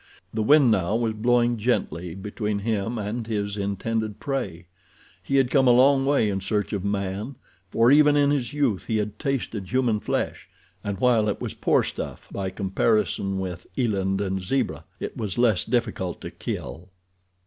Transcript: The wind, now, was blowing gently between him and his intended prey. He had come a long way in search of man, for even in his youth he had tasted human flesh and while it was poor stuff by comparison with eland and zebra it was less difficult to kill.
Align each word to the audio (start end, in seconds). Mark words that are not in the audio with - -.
The 0.33 0.41
wind, 0.41 0.71
now, 0.71 0.95
was 0.95 1.13
blowing 1.13 1.57
gently 1.57 2.15
between 2.15 2.57
him 2.57 2.97
and 2.97 3.27
his 3.27 3.55
intended 3.55 4.19
prey. 4.19 4.65
He 5.21 5.35
had 5.35 5.51
come 5.51 5.67
a 5.67 5.73
long 5.73 6.07
way 6.07 6.27
in 6.31 6.41
search 6.41 6.73
of 6.73 6.83
man, 6.83 7.35
for 7.69 7.91
even 7.91 8.17
in 8.17 8.31
his 8.31 8.51
youth 8.51 8.85
he 8.87 8.97
had 8.97 9.19
tasted 9.19 9.67
human 9.71 9.99
flesh 9.99 10.49
and 10.83 10.99
while 10.99 11.29
it 11.29 11.39
was 11.39 11.53
poor 11.53 11.83
stuff 11.83 12.27
by 12.31 12.49
comparison 12.49 13.37
with 13.39 13.67
eland 13.77 14.21
and 14.21 14.41
zebra 14.41 14.85
it 14.99 15.15
was 15.15 15.37
less 15.37 15.63
difficult 15.65 16.19
to 16.21 16.31
kill. 16.31 16.89